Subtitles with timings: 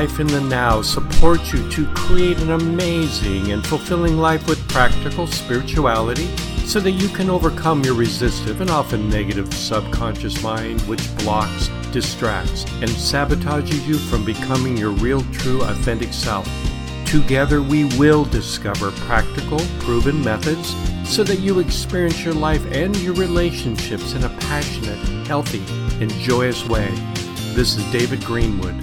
[0.00, 5.28] Life in the Now supports you to create an amazing and fulfilling life with practical
[5.28, 6.26] spirituality
[6.66, 12.64] so that you can overcome your resistive and often negative subconscious mind which blocks, distracts,
[12.82, 16.48] and sabotages you from becoming your real, true, authentic self.
[17.06, 20.74] Together, we will discover practical, proven methods
[21.08, 25.62] so that you experience your life and your relationships in a passionate, healthy,
[26.02, 26.88] and joyous way.
[27.54, 28.74] This is David Greenwood.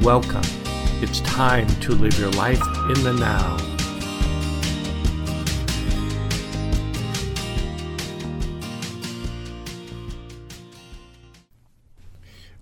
[0.00, 0.59] Welcome.
[1.02, 3.56] It's time to live your life in the now.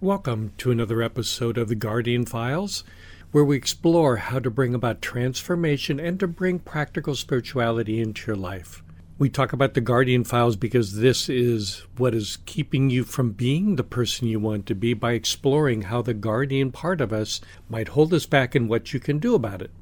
[0.00, 2.84] Welcome to another episode of the Guardian Files,
[3.32, 8.36] where we explore how to bring about transformation and to bring practical spirituality into your
[8.36, 8.84] life.
[9.18, 13.74] We talk about the Guardian Files because this is what is keeping you from being
[13.74, 17.88] the person you want to be by exploring how the Guardian part of us might
[17.88, 19.72] hold us back and what you can do about it.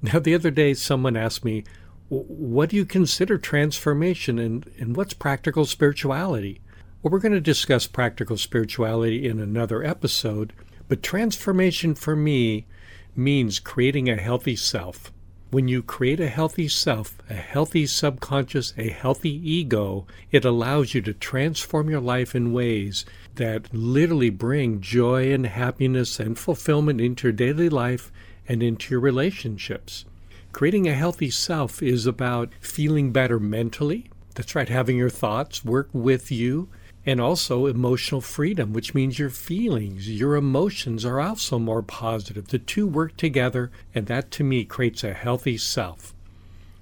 [0.00, 1.64] Now, the other day, someone asked me,
[2.08, 6.62] What do you consider transformation and, and what's practical spirituality?
[7.02, 10.54] Well, we're going to discuss practical spirituality in another episode,
[10.88, 12.66] but transformation for me
[13.14, 15.12] means creating a healthy self
[15.50, 21.00] when you create a healthy self, a healthy subconscious, a healthy ego, it allows you
[21.02, 23.04] to transform your life in ways
[23.36, 28.10] that literally bring joy and happiness and fulfillment into your daily life
[28.48, 30.04] and into your relationships.
[30.52, 34.10] Creating a healthy self is about feeling better mentally.
[34.34, 36.68] That's right, having your thoughts work with you
[37.06, 42.48] and also emotional freedom, which means your feelings, your emotions are also more positive.
[42.48, 46.12] The two work together, and that to me creates a healthy self.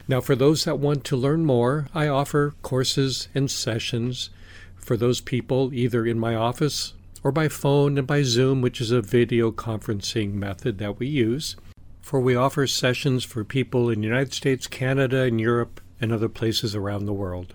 [0.09, 4.31] Now, for those that want to learn more, I offer courses and sessions
[4.76, 8.91] for those people either in my office or by phone and by Zoom, which is
[8.91, 11.56] a video conferencing method that we use.
[12.03, 16.28] For we offer sessions for people in the United States, Canada, and Europe, and other
[16.28, 17.54] places around the world.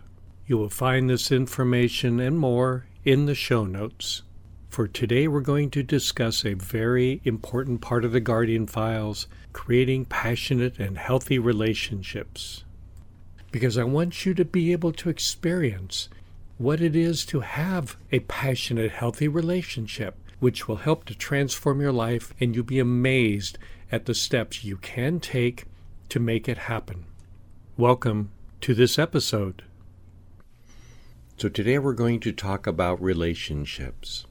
[0.49, 4.23] You will find this information and more in the show notes.
[4.67, 10.05] For today, we're going to discuss a very important part of the Guardian Files creating
[10.05, 12.63] passionate and healthy relationships.
[13.51, 16.09] Because I want you to be able to experience
[16.57, 21.93] what it is to have a passionate, healthy relationship, which will help to transform your
[21.93, 23.59] life, and you'll be amazed
[23.91, 25.65] at the steps you can take
[26.09, 27.05] to make it happen.
[27.77, 29.61] Welcome to this episode.
[31.39, 34.25] So, today we're going to talk about relationships.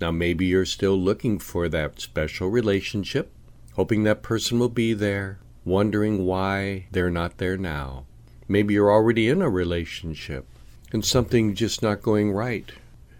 [0.00, 3.32] Now, maybe you're still looking for that special relationship,
[3.72, 8.06] hoping that person will be there, wondering why they're not there now.
[8.46, 10.46] Maybe you're already in a relationship
[10.92, 12.70] and something just not going right.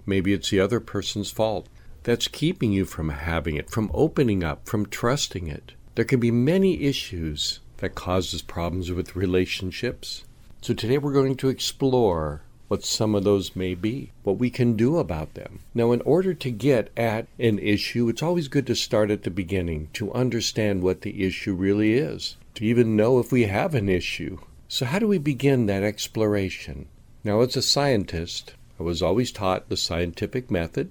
[0.06, 1.66] Maybe it's the other person's fault.
[2.05, 5.72] That's keeping you from having it, from opening up, from trusting it.
[5.97, 10.22] There can be many issues that causes problems with relationships.
[10.62, 14.75] So today we're going to explore what some of those may be, what we can
[14.75, 15.61] do about them.
[15.75, 19.31] Now, in order to get at an issue, it's always good to start at the
[19.31, 23.89] beginning, to understand what the issue really is, to even know if we have an
[23.89, 24.39] issue.
[24.69, 26.87] So, how do we begin that exploration?
[27.23, 30.91] Now, as a scientist, I was always taught the scientific method.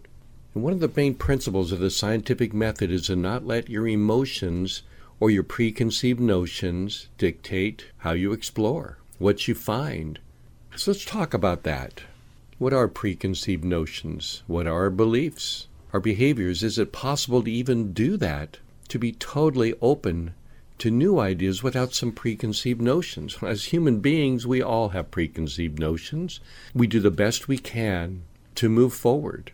[0.53, 3.87] And one of the main principles of the scientific method is to not let your
[3.87, 4.83] emotions
[5.19, 10.19] or your preconceived notions dictate how you explore, what you find,
[10.75, 12.03] so let's talk about that.
[12.57, 14.43] What are preconceived notions?
[14.47, 15.67] What are our beliefs?
[15.91, 16.63] Our behaviors?
[16.63, 18.57] Is it possible to even do that?
[18.89, 20.33] To be totally open
[20.79, 23.37] to new ideas without some preconceived notions.
[23.41, 26.39] As human beings, we all have preconceived notions.
[26.73, 28.23] We do the best we can
[28.55, 29.51] to move forward.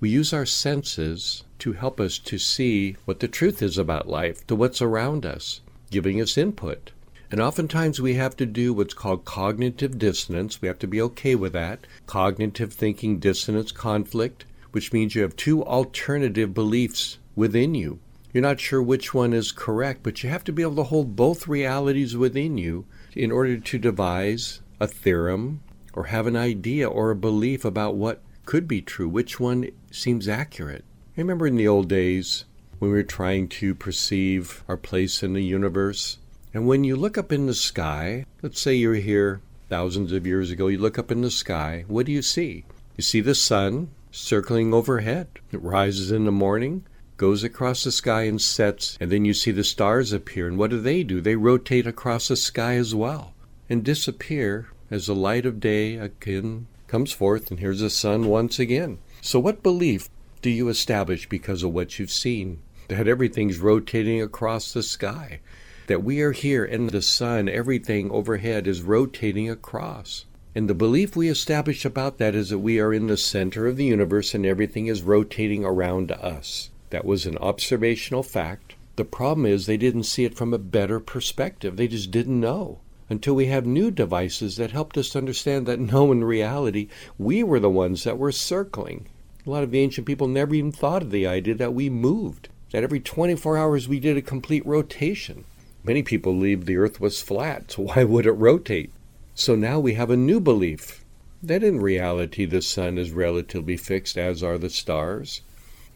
[0.00, 4.46] We use our senses to help us to see what the truth is about life,
[4.48, 5.60] to what's around us,
[5.90, 6.92] giving us input.
[7.30, 10.62] And oftentimes we have to do what's called cognitive dissonance.
[10.62, 11.86] We have to be okay with that.
[12.06, 17.98] Cognitive thinking dissonance conflict, which means you have two alternative beliefs within you.
[18.32, 21.16] You're not sure which one is correct, but you have to be able to hold
[21.16, 22.84] both realities within you
[23.14, 25.62] in order to devise a theorem
[25.94, 30.28] or have an idea or a belief about what could be true, which one seems
[30.28, 30.84] accurate.
[31.16, 32.44] I Remember in the old days
[32.78, 36.18] when we were trying to perceive our place in the universe?
[36.56, 40.50] And when you look up in the sky, let's say you're here thousands of years
[40.50, 42.64] ago, you look up in the sky, what do you see?
[42.96, 45.28] You see the sun circling overhead.
[45.52, 46.86] It rises in the morning,
[47.18, 50.48] goes across the sky and sets, and then you see the stars appear.
[50.48, 51.20] And what do they do?
[51.20, 53.34] They rotate across the sky as well
[53.68, 58.58] and disappear as the light of day again comes forth, and here's the sun once
[58.58, 58.96] again.
[59.20, 60.08] So, what belief
[60.40, 62.62] do you establish because of what you've seen?
[62.88, 65.40] that everything's rotating across the sky,
[65.86, 70.24] that we are here and the sun, everything overhead is rotating across.
[70.54, 73.76] And the belief we establish about that is that we are in the center of
[73.76, 76.70] the universe and everything is rotating around us.
[76.90, 78.74] That was an observational fact.
[78.96, 81.76] The problem is they didn't see it from a better perspective.
[81.76, 82.78] They just didn't know
[83.08, 86.88] until we have new devices that helped us understand that no, in reality,
[87.18, 89.06] we were the ones that were circling.
[89.46, 92.48] A lot of the ancient people never even thought of the idea that we moved,
[92.72, 95.44] that every 24 hours we did a complete rotation.
[95.86, 98.90] Many people believed the earth was flat, so why would it rotate?
[99.36, 101.04] So now we have a new belief
[101.40, 105.42] that in reality the sun is relatively fixed, as are the stars,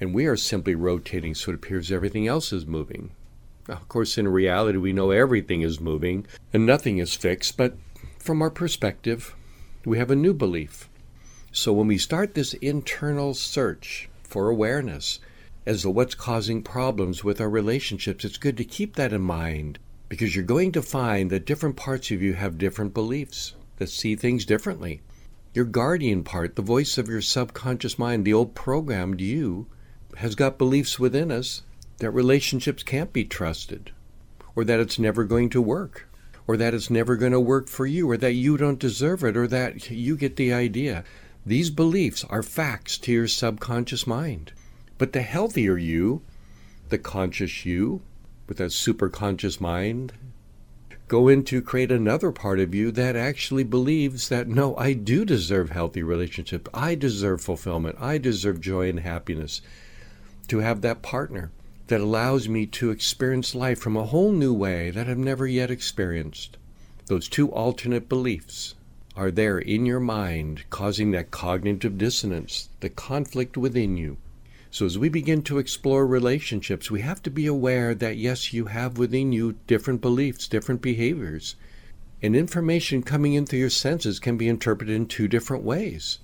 [0.01, 3.11] and we are simply rotating so it appears everything else is moving.
[3.69, 7.77] Of course, in reality, we know everything is moving and nothing is fixed, but
[8.19, 9.35] from our perspective,
[9.85, 10.89] we have a new belief.
[11.51, 15.19] So when we start this internal search for awareness
[15.71, 19.79] as to what's causing problems with our relationships, it's good to keep that in mind
[20.09, 24.17] because you're going to find that different parts of you have different beliefs that see
[24.17, 25.01] things differently.
[25.55, 29.69] Your guardian part, the voice of your subconscious mind, the old programmed you,
[30.17, 31.63] has got beliefs within us
[31.99, 33.93] that relationships can't be trusted,
[34.57, 36.09] or that it's never going to work,
[36.49, 39.37] or that it's never going to work for you, or that you don't deserve it,
[39.37, 41.05] or that you get the idea.
[41.47, 44.51] These beliefs are facts to your subconscious mind.
[45.01, 46.21] But the healthier you,
[46.91, 48.03] the conscious you,
[48.47, 50.13] with that superconscious mind
[51.09, 55.25] go in to create another part of you that actually believes that no, I do
[55.25, 56.69] deserve healthy relationship.
[56.75, 57.97] I deserve fulfillment.
[57.99, 59.63] I deserve joy and happiness.
[60.49, 61.51] To have that partner
[61.87, 65.71] that allows me to experience life from a whole new way that I've never yet
[65.71, 66.59] experienced.
[67.07, 68.75] Those two alternate beliefs
[69.17, 74.19] are there in your mind, causing that cognitive dissonance, the conflict within you.
[74.73, 78.67] So, as we begin to explore relationships, we have to be aware that yes, you
[78.67, 81.57] have within you different beliefs, different behaviors.
[82.23, 86.21] And information coming in through your senses can be interpreted in two different ways.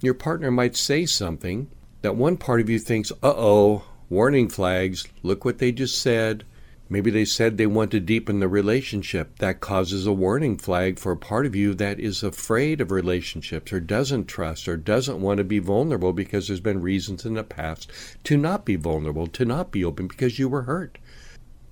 [0.00, 1.70] Your partner might say something
[2.02, 6.44] that one part of you thinks, uh oh, warning flags, look what they just said.
[6.88, 9.38] Maybe they said they want to deepen the relationship.
[9.38, 13.72] That causes a warning flag for a part of you that is afraid of relationships
[13.72, 17.42] or doesn't trust or doesn't want to be vulnerable because there's been reasons in the
[17.42, 17.90] past
[18.24, 20.98] to not be vulnerable, to not be open because you were hurt.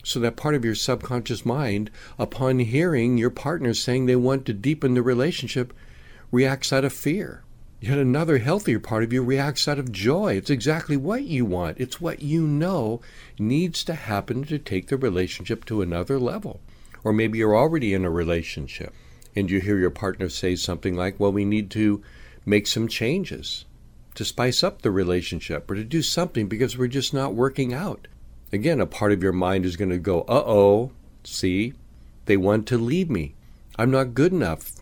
[0.02, 4.54] So that part of your subconscious mind, upon hearing your partner saying they want to
[4.54, 5.74] deepen the relationship,
[6.30, 7.44] reacts out of fear.
[7.82, 10.34] Yet another healthier part of you reacts out of joy.
[10.34, 11.80] It's exactly what you want.
[11.80, 13.00] It's what you know
[13.40, 16.60] needs to happen to take the relationship to another level.
[17.02, 18.94] Or maybe you're already in a relationship
[19.34, 22.00] and you hear your partner say something like, Well, we need to
[22.46, 23.64] make some changes
[24.14, 28.06] to spice up the relationship or to do something because we're just not working out.
[28.52, 30.92] Again, a part of your mind is going to go, Uh oh,
[31.24, 31.72] see,
[32.26, 33.34] they want to leave me.
[33.76, 34.81] I'm not good enough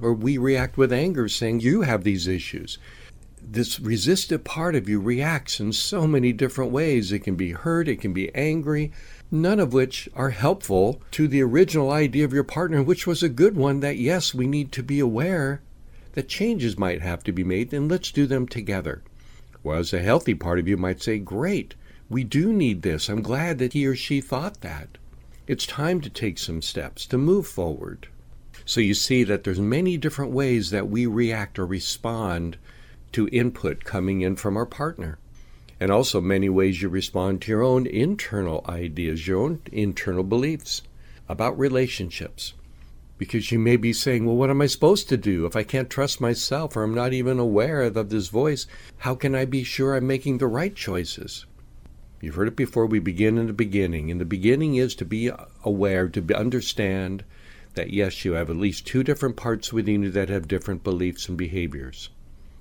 [0.00, 2.78] or we react with anger saying, You have these issues.
[3.42, 7.12] This resistive part of you reacts in so many different ways.
[7.12, 8.90] It can be hurt, it can be angry,
[9.30, 13.28] none of which are helpful to the original idea of your partner, which was a
[13.28, 15.60] good one that, yes, we need to be aware
[16.12, 19.02] that changes might have to be made, and let's do them together.
[19.62, 21.74] Whereas a healthy part of you might say, Great,
[22.08, 23.08] we do need this.
[23.08, 24.98] I'm glad that he or she thought that.
[25.46, 28.08] It's time to take some steps to move forward.
[28.64, 32.56] So you see that there's many different ways that we react or respond
[33.12, 35.18] to input coming in from our partner.
[35.80, 40.82] And also many ways you respond to your own internal ideas, your own internal beliefs
[41.28, 42.54] about relationships.
[43.18, 45.46] Because you may be saying, well, what am I supposed to do?
[45.46, 48.66] If I can't trust myself or I'm not even aware of this voice,
[48.98, 51.44] how can I be sure I'm making the right choices?
[52.20, 52.86] You've heard it before.
[52.86, 54.10] We begin in the beginning.
[54.10, 55.30] And the beginning is to be
[55.62, 57.24] aware, to understand,
[57.74, 61.28] that yes, you have at least two different parts within you that have different beliefs
[61.28, 62.10] and behaviors.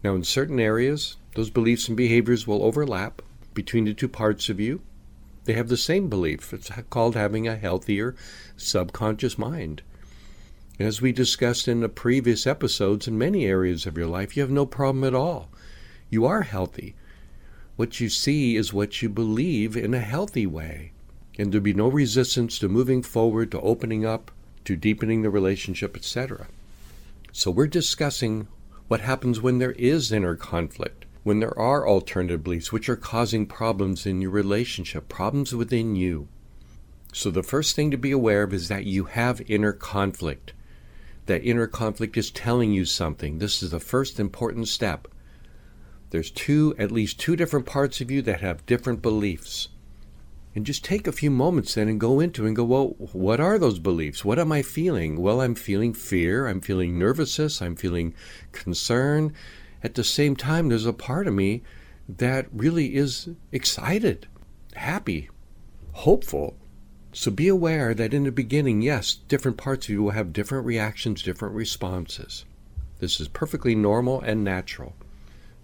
[0.03, 3.21] Now, in certain areas, those beliefs and behaviors will overlap
[3.53, 4.81] between the two parts of you.
[5.45, 6.53] They have the same belief.
[6.53, 8.15] It's called having a healthier
[8.57, 9.81] subconscious mind.
[10.79, 14.51] As we discussed in the previous episodes, in many areas of your life, you have
[14.51, 15.49] no problem at all.
[16.09, 16.95] You are healthy.
[17.75, 20.91] What you see is what you believe in a healthy way.
[21.37, 24.31] And there'll be no resistance to moving forward, to opening up,
[24.65, 26.47] to deepening the relationship, etc.
[27.31, 28.47] So we're discussing
[28.87, 33.45] what happens when there is inner conflict, when there are alternative beliefs which are causing
[33.45, 36.27] problems in your relationship, problems within you.
[37.13, 40.53] So the first thing to be aware of is that you have inner conflict.
[41.27, 43.37] That inner conflict is telling you something.
[43.37, 45.07] This is the first important step.
[46.09, 49.69] There's two, at least two different parts of you that have different beliefs.
[50.55, 53.57] And just take a few moments then and go into and go, well, what are
[53.57, 54.23] those beliefs?
[54.23, 55.19] What am I feeling?
[55.19, 56.47] Well, I'm feeling fear.
[56.47, 57.61] I'm feeling nervousness.
[57.61, 58.13] I'm feeling
[58.51, 59.33] concern.
[59.81, 61.63] At the same time, there's a part of me
[62.07, 64.27] that really is excited,
[64.75, 65.29] happy,
[65.93, 66.55] hopeful.
[67.13, 70.65] So be aware that in the beginning, yes, different parts of you will have different
[70.65, 72.45] reactions, different responses.
[72.99, 74.95] This is perfectly normal and natural.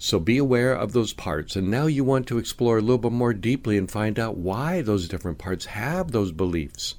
[0.01, 1.57] So be aware of those parts.
[1.57, 4.81] And now you want to explore a little bit more deeply and find out why
[4.81, 6.95] those different parts have those beliefs.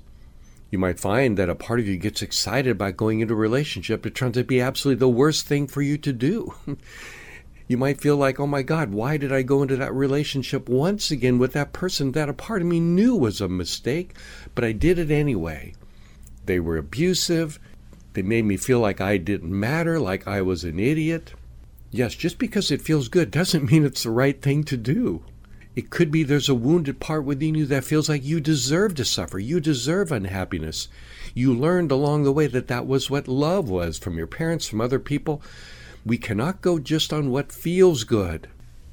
[0.71, 4.05] You might find that a part of you gets excited about going into a relationship.
[4.05, 6.55] It turns out to be absolutely the worst thing for you to do.
[7.69, 11.11] you might feel like, oh my God, why did I go into that relationship once
[11.11, 14.15] again with that person that a part of me knew was a mistake,
[14.55, 15.73] but I did it anyway?
[16.45, 17.59] They were abusive.
[18.13, 21.33] They made me feel like I didn't matter, like I was an idiot.
[21.91, 25.25] Yes, just because it feels good doesn't mean it's the right thing to do.
[25.77, 29.05] It could be there's a wounded part within you that feels like you deserve to
[29.05, 29.39] suffer.
[29.39, 30.89] You deserve unhappiness.
[31.33, 34.81] You learned along the way that that was what love was from your parents, from
[34.81, 35.41] other people.
[36.05, 38.49] We cannot go just on what feels good.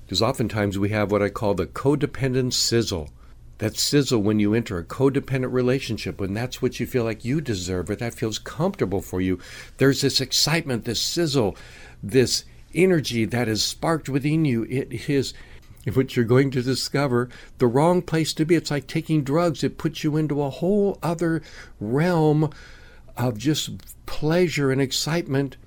[0.05, 3.09] Because oftentimes we have what I call the codependent sizzle
[3.57, 7.41] that sizzle when you enter a codependent relationship, when that's what you feel like you
[7.41, 9.39] deserve or that feels comfortable for you.
[9.77, 11.57] There's this excitement, this sizzle,
[12.03, 14.63] this energy that is sparked within you.
[14.69, 15.33] It is
[15.93, 18.55] what you're going to discover the wrong place to be.
[18.55, 21.41] It's like taking drugs, it puts you into a whole other
[21.79, 22.51] realm
[23.15, 25.57] of just pleasure and excitement,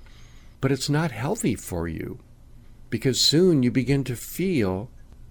[0.59, 2.19] but it's not healthy for you
[2.89, 4.89] because soon you begin to feel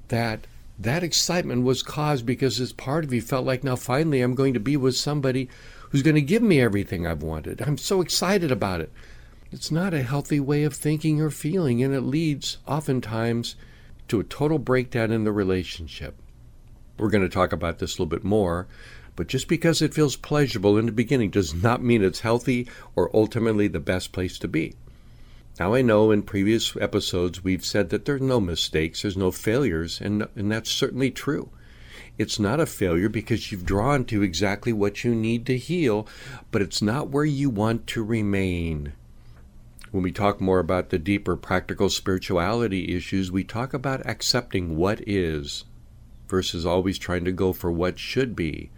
[0.08, 0.46] that
[0.78, 4.54] that excitement was caused because this part of you felt like now finally I'm going
[4.54, 5.48] to be with somebody
[5.90, 7.60] who's going to give me everything I've wanted.
[7.60, 8.90] I'm so excited about it.
[9.52, 13.56] It's not a healthy way of thinking or feeling, and it leads oftentimes
[14.06, 16.14] to a total breakdown in the relationship.
[16.96, 18.68] We're going to talk about this a little bit more,
[19.16, 23.10] but just because it feels pleasurable in the beginning does not mean it's healthy or
[23.12, 24.76] ultimately the best place to be.
[25.58, 30.00] Now, I know in previous episodes we've said that there's no mistakes, there's no failures,
[30.00, 31.50] and, and that's certainly true.
[32.18, 36.06] It's not a failure because you've drawn to exactly what you need to heal,
[36.52, 38.92] but it's not where you want to remain.
[39.90, 45.00] When we talk more about the deeper practical spirituality issues, we talk about accepting what
[45.06, 45.64] is
[46.28, 48.70] versus always trying to go for what should be.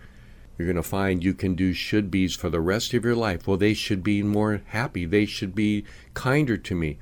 [0.57, 3.47] You're going to find you can do should be's for the rest of your life.
[3.47, 5.05] Well, they should be more happy.
[5.05, 6.99] They should be kinder to me.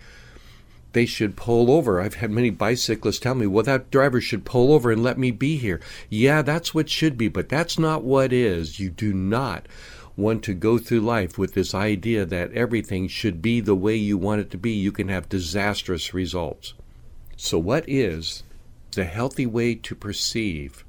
[0.93, 2.00] They should pull over.
[2.00, 5.31] I've had many bicyclists tell me, well, that driver should pull over and let me
[5.31, 5.81] be here.
[6.09, 8.81] Yeah, that's what should be, but that's not what is.
[8.81, 9.67] You do not
[10.17, 14.19] want to go through life with this idea that everything should be the way you
[14.19, 14.71] want it to be.
[14.71, 16.75] You can have disastrous results.
[17.37, 18.43] So, what is
[18.93, 20.85] the healthy way to perceive?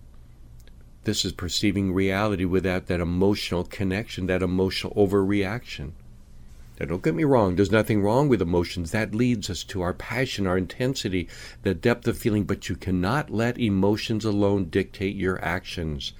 [1.03, 5.91] This is perceiving reality without that emotional connection, that emotional overreaction.
[6.79, 8.91] Now, don't get me wrong, there's nothing wrong with emotions.
[8.91, 11.27] That leads us to our passion, our intensity,
[11.63, 16.13] the depth of feeling, but you cannot let emotions alone dictate your actions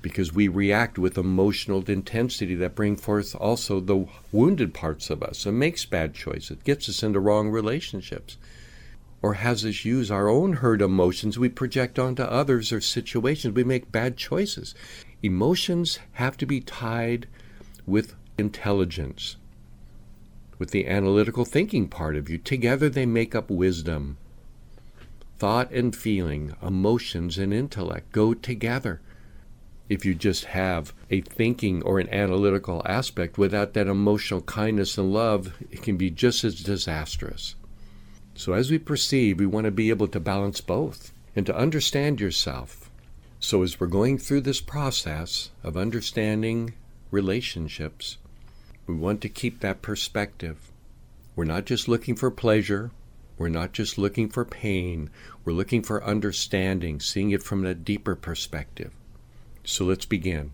[0.00, 5.44] because we react with emotional intensity that bring forth also the wounded parts of us
[5.44, 8.36] and makes bad choices, It gets us into wrong relationships
[9.20, 13.54] or has us use our own hurt emotions we project onto others or situations.
[13.54, 14.74] We make bad choices.
[15.22, 17.26] Emotions have to be tied
[17.86, 19.36] with intelligence,
[20.58, 22.38] with the analytical thinking part of you.
[22.38, 24.18] Together they make up wisdom.
[25.38, 29.00] Thought and feeling, emotions and intellect go together.
[29.88, 35.12] If you just have a thinking or an analytical aspect without that emotional kindness and
[35.12, 37.54] love, it can be just as disastrous.
[38.34, 42.20] So, as we perceive, we want to be able to balance both and to understand
[42.20, 42.90] yourself.
[43.40, 46.74] So, as we're going through this process of understanding
[47.10, 48.18] relationships,
[48.86, 50.70] we want to keep that perspective.
[51.34, 52.90] We're not just looking for pleasure,
[53.38, 55.08] we're not just looking for pain,
[55.44, 58.92] we're looking for understanding, seeing it from a deeper perspective.
[59.70, 60.52] So, let's begin.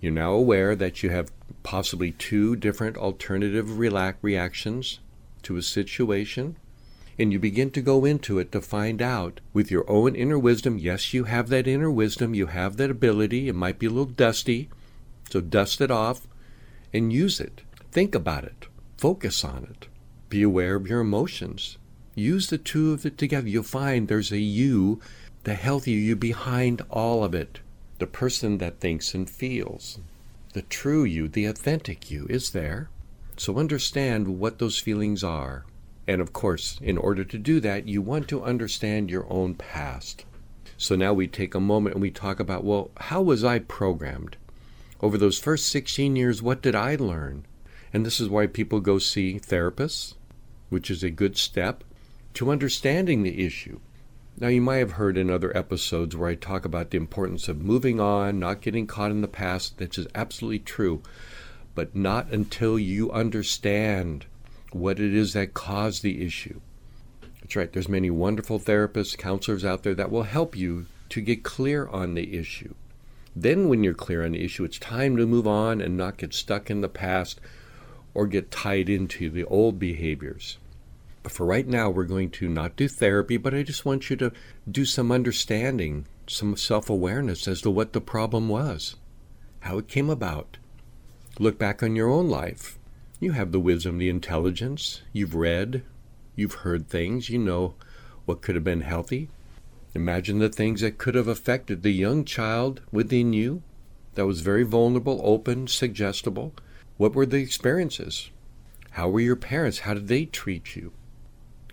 [0.00, 1.30] You're now aware that you have
[1.62, 5.00] possibly two different alternative relax reactions
[5.42, 6.56] to a situation
[7.18, 10.78] and you begin to go into it to find out with your own inner wisdom.
[10.78, 13.50] Yes, you have that inner wisdom, you have that ability.
[13.50, 14.70] It might be a little dusty,
[15.28, 16.26] so dust it off
[16.90, 17.60] and use it.
[17.90, 19.88] Think about it, focus on it,
[20.30, 21.76] be aware of your emotions.
[22.14, 23.46] Use the two of it together.
[23.46, 25.00] You'll find there's a you,
[25.44, 27.60] the healthy you behind all of it,
[28.02, 30.00] the person that thinks and feels.
[30.54, 32.90] The true you, the authentic you, is there.
[33.36, 35.64] So understand what those feelings are.
[36.08, 40.24] And of course, in order to do that, you want to understand your own past.
[40.76, 44.36] So now we take a moment and we talk about, well, how was I programmed?
[45.00, 47.46] Over those first 16 years, what did I learn?
[47.92, 50.14] And this is why people go see therapists,
[50.70, 51.84] which is a good step
[52.34, 53.78] to understanding the issue.
[54.38, 57.60] Now, you might have heard in other episodes where I talk about the importance of
[57.60, 59.78] moving on, not getting caught in the past.
[59.78, 61.02] That is absolutely true.
[61.74, 64.26] But not until you understand
[64.72, 66.60] what it is that caused the issue.
[67.40, 67.72] That's right.
[67.72, 72.14] There's many wonderful therapists, counselors out there that will help you to get clear on
[72.14, 72.74] the issue.
[73.36, 76.34] Then, when you're clear on the issue, it's time to move on and not get
[76.34, 77.40] stuck in the past
[78.14, 80.58] or get tied into the old behaviors.
[81.28, 84.32] For right now, we're going to not do therapy, but I just want you to
[84.68, 88.96] do some understanding, some self awareness as to what the problem was,
[89.60, 90.58] how it came about.
[91.38, 92.76] Look back on your own life.
[93.20, 95.02] You have the wisdom, the intelligence.
[95.12, 95.82] You've read,
[96.34, 97.74] you've heard things, you know
[98.24, 99.28] what could have been healthy.
[99.94, 103.62] Imagine the things that could have affected the young child within you
[104.14, 106.52] that was very vulnerable, open, suggestible.
[106.96, 108.30] What were the experiences?
[108.92, 109.80] How were your parents?
[109.80, 110.92] How did they treat you?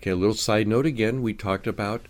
[0.00, 2.06] Okay, a little side note again, we talked about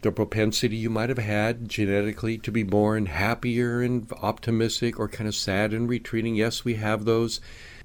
[0.00, 5.28] the propensity you might have had genetically to be born happier and optimistic or kind
[5.28, 6.34] of sad and retreating.
[6.34, 7.42] Yes, we have those.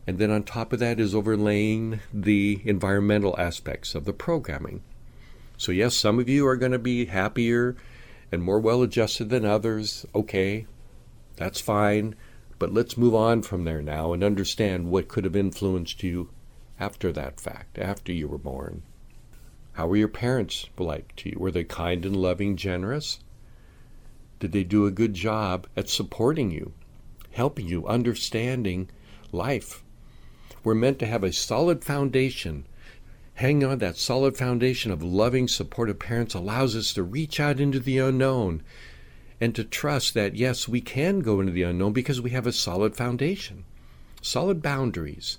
[0.08, 4.84] And then on top of that is overlaying the environmental aspects of the programming.
[5.58, 7.75] So, yes, some of you are going to be happier
[8.32, 10.06] and more well adjusted than others.
[10.15, 10.65] Okay,
[11.36, 12.15] that's fine.
[12.58, 16.30] But let's move on from there now and understand what could have influenced you
[16.80, 18.84] after that fact, after you were born.
[19.75, 21.36] How were your parents like to you?
[21.38, 23.20] Were they kind and loving, generous?
[24.39, 26.72] Did they do a good job at supporting you,
[27.31, 28.90] helping you, understanding
[29.33, 29.83] life?
[30.64, 32.66] We're meant to have a solid foundation.
[33.33, 37.81] Hanging on that solid foundation of loving, supportive parents allows us to reach out into
[37.81, 38.64] the unknown
[39.42, 42.53] and to trust that, yes, we can go into the unknown because we have a
[42.53, 43.66] solid foundation,
[44.22, 45.38] solid boundaries.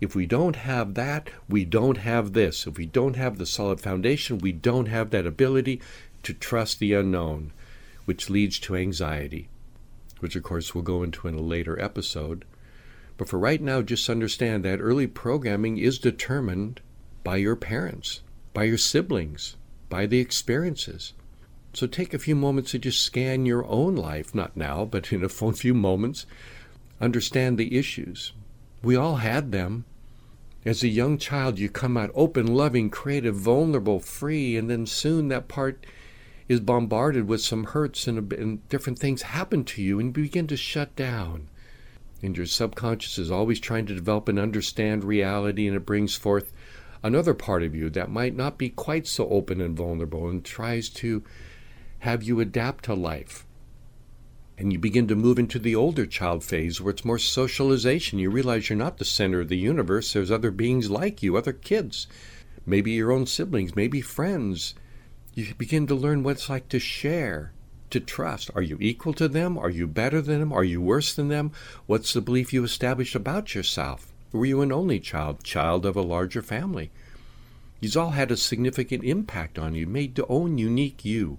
[0.00, 2.66] If we don't have that, we don't have this.
[2.66, 5.80] If we don't have the solid foundation, we don't have that ability
[6.22, 7.52] to trust the unknown,
[8.04, 9.48] which leads to anxiety,
[10.20, 12.44] which of course we'll go into in a later episode.
[13.16, 16.80] But for right now, just understand that early programming is determined
[17.22, 18.20] by your parents,
[18.52, 19.56] by your siblings,
[19.88, 21.12] by the experiences.
[21.72, 25.24] So take a few moments to just scan your own life, not now, but in
[25.24, 26.26] a few moments.
[27.00, 28.32] Understand the issues,
[28.84, 29.84] we all had them.
[30.64, 35.28] As a young child, you come out open, loving, creative, vulnerable, free, and then soon
[35.28, 35.84] that part
[36.48, 40.46] is bombarded with some hurts and, and different things happen to you, and you begin
[40.46, 41.48] to shut down.
[42.22, 46.52] And your subconscious is always trying to develop and understand reality, and it brings forth
[47.02, 50.88] another part of you that might not be quite so open and vulnerable and tries
[50.88, 51.22] to
[52.00, 53.44] have you adapt to life
[54.56, 58.18] and you begin to move into the older child phase where it's more socialization.
[58.18, 60.12] You realize you're not the center of the universe.
[60.12, 62.06] There's other beings like you, other kids,
[62.64, 64.74] maybe your own siblings, maybe friends.
[65.34, 67.52] You begin to learn what it's like to share,
[67.90, 68.50] to trust.
[68.54, 69.58] Are you equal to them?
[69.58, 70.52] Are you better than them?
[70.52, 71.50] Are you worse than them?
[71.86, 74.12] What's the belief you established about yourself?
[74.30, 76.90] Were you an only child, child of a larger family?
[77.80, 81.38] These all had a significant impact on you, made to own unique you.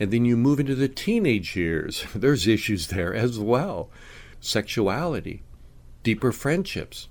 [0.00, 2.04] And then you move into the teenage years.
[2.14, 3.90] There's issues there as well.
[4.40, 5.42] Sexuality,
[6.02, 7.08] deeper friendships,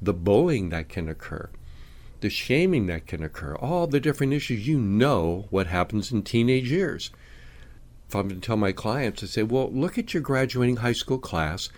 [0.00, 1.50] the bullying that can occur,
[2.20, 4.68] the shaming that can occur, all the different issues.
[4.68, 7.10] You know what happens in teenage years.
[8.08, 10.92] If I'm going to tell my clients, I say, well, look at your graduating high
[10.92, 11.68] school class.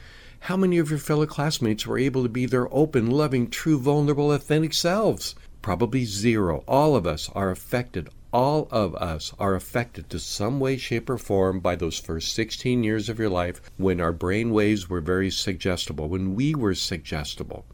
[0.40, 4.33] How many of your fellow classmates were able to be their open, loving, true, vulnerable,
[4.33, 5.35] authentic selves?
[5.62, 6.62] Probably zero.
[6.68, 11.16] All of us are affected all of us are affected to some way, shape, or
[11.16, 15.31] form by those first 16 years of your life when our brain waves were very
[15.31, 17.64] suggestible, when we were suggestible.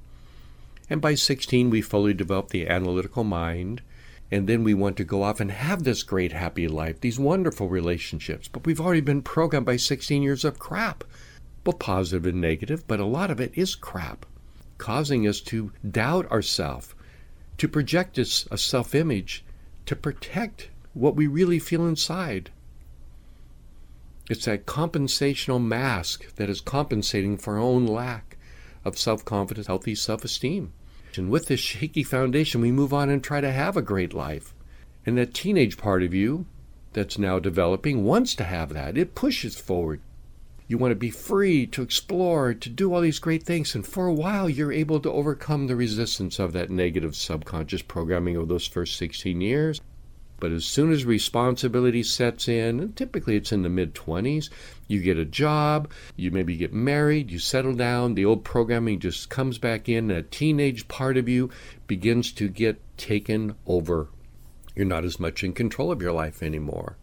[0.88, 3.82] And by 16, we fully develop the analytical mind,
[4.30, 7.68] and then we want to go off and have this great, happy life, these wonderful
[7.68, 8.46] relationships.
[8.46, 11.02] But we've already been programmed by 16 years of crap.
[11.64, 14.26] both positive and negative, but a lot of it is crap,
[14.78, 16.94] causing us to doubt ourselves,
[17.58, 19.44] to project a self image
[19.86, 22.50] to protect what we really feel inside.
[24.30, 28.36] It's that compensational mask that is compensating for our own lack
[28.84, 30.72] of self confidence, healthy self esteem.
[31.16, 34.54] And with this shaky foundation, we move on and try to have a great life.
[35.04, 36.46] And that teenage part of you
[36.92, 38.96] that's now developing wants to have that.
[38.96, 40.00] It pushes forward.
[40.72, 43.74] You want to be free to explore, to do all these great things.
[43.74, 48.36] And for a while, you're able to overcome the resistance of that negative subconscious programming
[48.36, 49.82] of those first 16 years.
[50.40, 54.48] But as soon as responsibility sets in, and typically it's in the mid 20s,
[54.88, 59.28] you get a job, you maybe get married, you settle down, the old programming just
[59.28, 61.50] comes back in, and a teenage part of you
[61.86, 64.08] begins to get taken over.
[64.74, 66.96] You're not as much in control of your life anymore.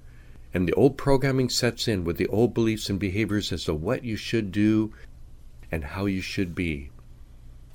[0.53, 4.03] And the old programming sets in with the old beliefs and behaviors as to what
[4.03, 4.93] you should do
[5.71, 6.89] and how you should be.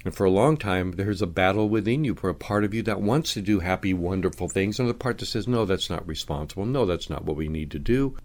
[0.05, 2.83] And for a long time, there's a battle within you for a part of you
[2.83, 6.07] that wants to do happy, wonderful things, and the part that says, no, that's not
[6.07, 6.67] responsible.
[6.67, 8.17] No, that's not what we need to do.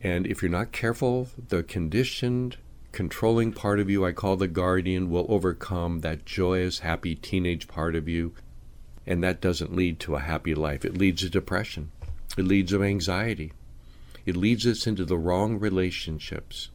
[0.00, 2.58] And if you're not careful, the conditioned,
[2.92, 7.96] controlling part of you, I call the guardian, will overcome that joyous, happy teenage part
[7.96, 8.32] of you.
[9.04, 10.84] And that doesn't lead to a happy life.
[10.84, 11.90] It leads to depression,
[12.38, 13.52] it leads to anxiety,
[14.26, 16.68] it leads us into the wrong relationships.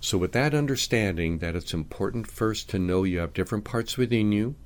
[0.00, 4.32] So, with that understanding that it's important first to know you have different parts within
[4.32, 4.56] you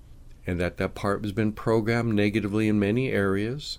[0.46, 3.78] and that that part has been programmed negatively in many areas,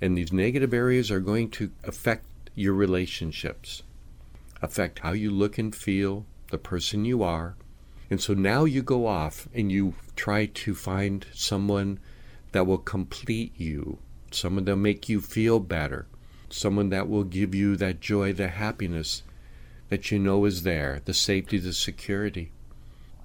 [0.00, 3.82] and these negative areas are going to affect your relationships,
[4.60, 7.54] affect how you look and feel, the person you are.
[8.10, 12.00] And so now you go off and you try to find someone
[12.52, 13.98] that will complete you,
[14.32, 16.06] someone that will make you feel better,
[16.52, 19.22] someone that will give you that joy, the happiness
[19.88, 22.52] that you know is there, the safety, the security.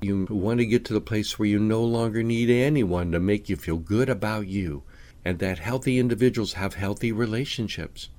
[0.01, 3.49] You want to get to the place where you no longer need anyone to make
[3.49, 4.83] you feel good about you,
[5.23, 8.09] and that healthy individuals have healthy relationships.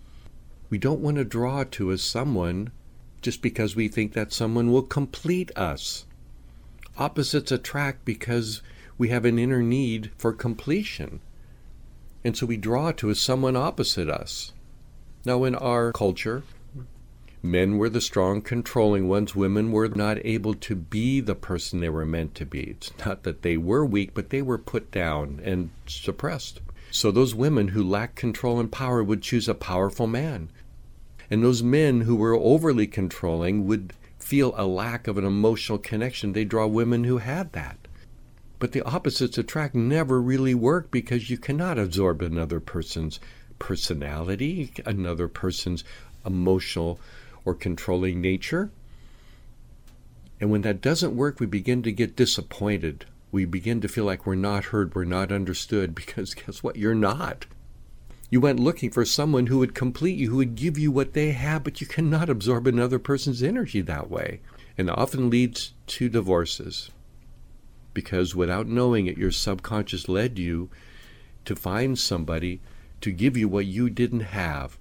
[0.71, 2.73] We don't want to draw to us someone
[3.23, 6.07] just because we think that someone will complete us.
[6.99, 8.63] Opposites attract because
[8.99, 11.21] we have an inner need for completion.
[12.25, 14.53] And so we draw to someone opposite us.
[15.27, 16.45] Now, in our culture,
[17.43, 19.35] Men were the strong, controlling ones.
[19.35, 22.61] Women were not able to be the person they were meant to be.
[22.61, 26.61] It's not that they were weak, but they were put down and suppressed.
[26.93, 30.51] So those women who lacked control and power would choose a powerful man.
[31.29, 36.33] And those men who were overly controlling would feel a lack of an emotional connection.
[36.33, 37.79] They draw women who had that.
[38.59, 43.21] But the opposites attract never really work because you cannot absorb another person's
[43.59, 45.85] personality, another person's
[46.25, 46.99] emotional
[47.45, 48.71] or controlling nature.
[50.41, 53.07] And when that doesn't work, we begin to get disappointed.
[53.33, 56.77] We begin to feel like we're not heard, we're not understood, because guess what?
[56.77, 57.47] You're not.
[58.29, 61.31] You went looking for someone who would complete you, who would give you what they
[61.31, 64.41] have, but you cannot absorb another person's energy that way.
[64.77, 66.91] And often leads to divorces.
[67.95, 70.69] Because without knowing it, your subconscious led you
[71.47, 72.61] to find somebody
[73.07, 74.77] to give you what you didn't have.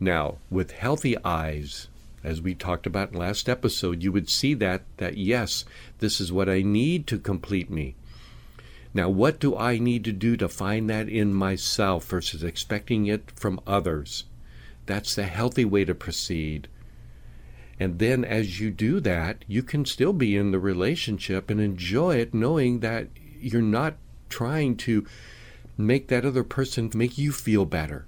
[0.00, 1.88] Now, with healthy eyes,
[2.24, 5.66] as we talked about in last episode, you would see that that yes,
[5.98, 7.96] this is what I need to complete me.
[8.94, 13.30] Now, what do I need to do to find that in myself versus expecting it
[13.36, 14.24] from others?
[14.86, 16.66] That's the healthy way to proceed.
[17.78, 22.16] And then as you do that, you can still be in the relationship and enjoy
[22.16, 23.96] it knowing that you're not
[24.30, 25.06] trying to
[25.76, 28.06] make that other person make you feel better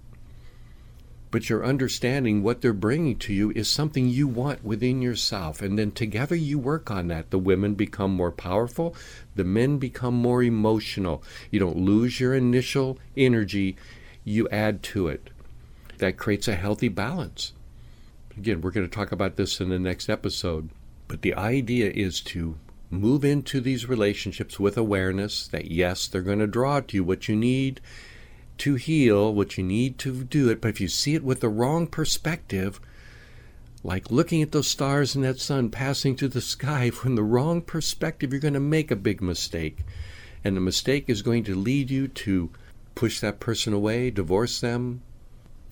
[1.30, 5.60] but you're understanding what they're bringing to you is something you want within yourself.
[5.60, 7.30] And then together you work on that.
[7.30, 8.94] The women become more powerful,
[9.34, 11.22] the men become more emotional.
[11.50, 13.76] You don't lose your initial energy,
[14.24, 15.30] you add to it.
[15.98, 17.52] That creates a healthy balance.
[18.36, 20.70] Again, we're going to talk about this in the next episode.
[21.08, 22.56] But the idea is to
[22.90, 27.28] move into these relationships with awareness that yes, they're going to draw to you what
[27.28, 27.80] you need
[28.58, 31.48] to heal, what you need to do it, but if you see it with the
[31.48, 32.80] wrong perspective,
[33.84, 37.62] like looking at those stars and that sun passing through the sky from the wrong
[37.62, 39.84] perspective, you're going to make a big mistake.
[40.44, 42.50] And the mistake is going to lead you to
[42.94, 45.02] push that person away, divorce them,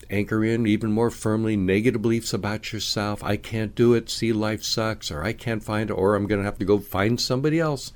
[0.09, 3.23] anchor in even more firmly negative beliefs about yourself.
[3.23, 6.39] I can't do it, see life sucks, or I can't find it, or I'm going
[6.39, 7.93] to have to go find somebody else.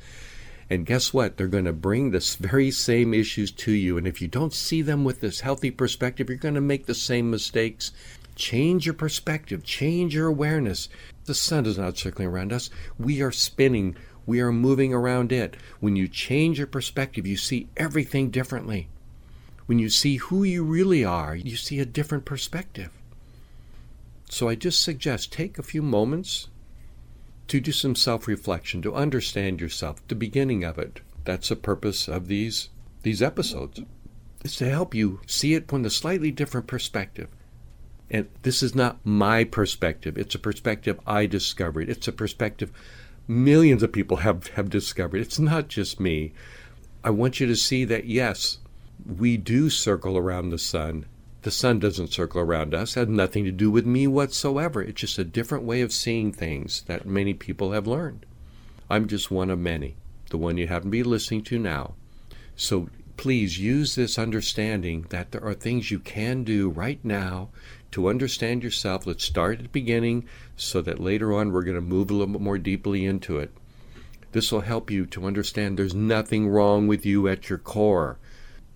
[0.70, 1.36] And guess what?
[1.36, 3.98] They're going to bring this very same issues to you.
[3.98, 6.96] And if you don't see them with this healthy perspective, you're going to make the
[6.96, 7.92] same mistakes.
[8.36, 10.88] Change your perspective, change your awareness.
[11.26, 13.96] The sun is not circling around us, we are spinning,
[14.26, 15.58] we are moving around it.
[15.80, 18.88] When you change your perspective, you see everything differently.
[19.72, 22.90] When you see who you really are, you see a different perspective.
[24.30, 26.50] So I just suggest take a few moments
[27.48, 31.00] to do some self reflection, to understand yourself, the beginning of it.
[31.24, 32.68] That's the purpose of these
[33.04, 33.80] these episodes.
[34.44, 37.30] Is to help you see it from a slightly different perspective.
[38.10, 40.18] And this is not my perspective.
[40.18, 41.90] It's a perspective I discovered.
[41.90, 42.74] It's a perspective
[43.26, 45.22] millions of people have, have discovered.
[45.22, 46.34] It's not just me.
[47.06, 48.58] I want you to see that yes,
[49.06, 51.06] we do circle around the sun.
[51.44, 54.82] The sun doesn't circle around us, it has nothing to do with me whatsoever.
[54.82, 58.26] It's just a different way of seeing things that many people have learned.
[58.90, 59.96] I'm just one of many,
[60.30, 61.96] the one you happen to be listening to now.
[62.56, 67.50] So please use this understanding that there are things you can do right now
[67.92, 69.06] to understand yourself.
[69.06, 72.34] Let's start at the beginning so that later on we're going to move a little
[72.34, 73.52] bit more deeply into it.
[74.32, 78.18] This will help you to understand there's nothing wrong with you at your core.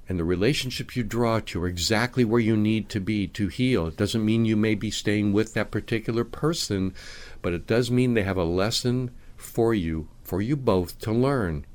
[0.08, 3.88] And the relationship you draw to are exactly where you need to be to heal.
[3.88, 6.94] It doesn't mean you may be staying with that particular person,
[7.42, 11.66] but it does mean they have a lesson for you, for you both to learn.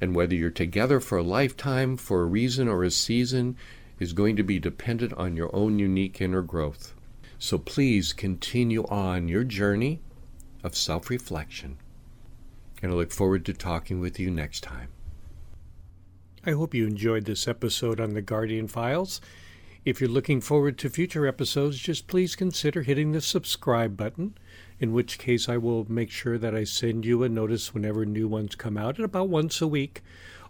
[0.00, 3.56] And whether you're together for a lifetime, for a reason, or a season,
[3.98, 6.94] is going to be dependent on your own unique inner growth.
[7.38, 10.00] So please continue on your journey
[10.62, 11.78] of self reflection.
[12.82, 14.88] And I look forward to talking with you next time.
[16.46, 19.20] I hope you enjoyed this episode on the Guardian Files.
[19.84, 24.38] If you're looking forward to future episodes, just please consider hitting the subscribe button,
[24.78, 28.26] in which case I will make sure that I send you a notice whenever new
[28.26, 30.00] ones come out at about once a week.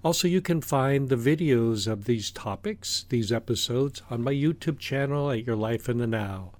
[0.04, 5.28] Also, you can find the videos of these topics, these episodes, on my YouTube channel
[5.32, 6.52] at Your Life in the Now.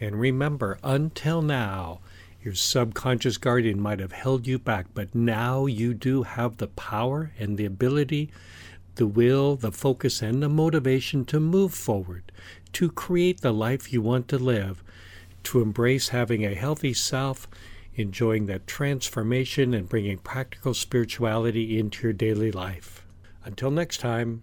[0.00, 2.00] And remember, until now,
[2.42, 7.32] your subconscious guardian might have held you back, but now you do have the power
[7.38, 8.30] and the ability,
[8.94, 12.32] the will, the focus, and the motivation to move forward,
[12.72, 14.82] to create the life you want to live,
[15.42, 17.46] to embrace having a healthy self,
[17.94, 23.04] enjoying that transformation, and bringing practical spirituality into your daily life.
[23.44, 24.42] Until next time.